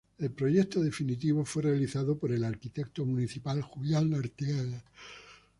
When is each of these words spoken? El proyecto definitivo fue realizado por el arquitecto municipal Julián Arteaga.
El 0.17 0.31
proyecto 0.31 0.81
definitivo 0.81 1.45
fue 1.45 1.61
realizado 1.61 2.17
por 2.17 2.31
el 2.31 2.43
arquitecto 2.43 3.05
municipal 3.05 3.61
Julián 3.61 4.11
Arteaga. 4.15 4.83